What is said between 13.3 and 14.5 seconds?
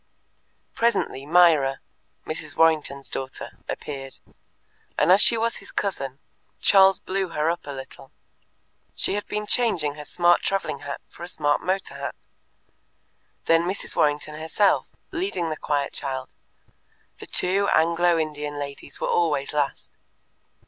Then Mrs. Warrington